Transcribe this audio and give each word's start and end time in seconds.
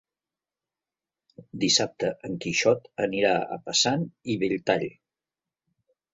Dissabte 1.63 2.09
en 2.29 2.39
Quixot 2.47 2.89
anirà 3.07 3.35
a 3.41 3.59
Passanant 3.69 4.09
i 4.37 4.41
Belltall. 4.47 4.89